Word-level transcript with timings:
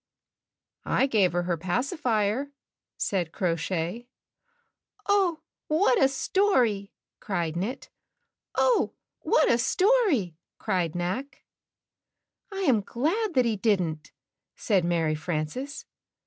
"I 0.83 1.05
gave 1.05 1.31
her 1.33 1.43
her 1.43 1.57
pacifier," 1.57 2.49
said 2.97 3.31
Crow 3.31 3.55
Shay. 3.55 4.07
"Oh, 5.07 5.41
what 5.67 6.01
a 6.01 6.07
story!" 6.07 6.91
cried 7.19 7.55
Knit. 7.55 7.91
"Oh, 8.55 8.95
what 9.19 9.47
a 9.47 9.59
story!" 9.59 10.37
cried 10.57 10.95
Knack. 10.95 11.43
"I 12.51 12.61
am 12.61 12.81
glad 12.81 13.35
that 13.35 13.45
he 13.45 13.55
didn't," 13.57 14.11
said 14.55 14.83
Mary 14.83 15.13
Frances. 15.13 15.85